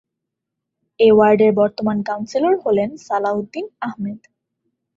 [0.99, 4.19] এ ওয়ার্ডের বর্তমান কাউন্সিলর হলেন সালাহউদ্দিন আহমেদ।